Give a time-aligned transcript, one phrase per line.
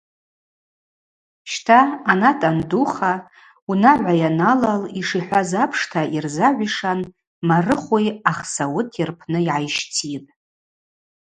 [1.51, 1.79] Щта
[2.11, 3.13] анат андуха,
[3.71, 6.99] унагӏва йаналал, йшихӏваз апшта йырзагӏвишан
[7.47, 10.29] Марыхви Ахсауыти рпны йгӏайщтитӏ.